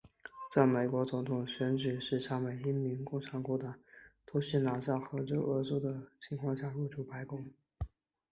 [0.51, 3.73] 在美国总统选举史上每一名共和党籍总统
[4.25, 7.45] 都是在拿下俄亥俄州的情况下入主白宫。